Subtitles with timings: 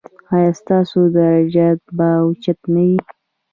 [0.33, 2.97] ایا ستاسو درجات به اوچت نه وي؟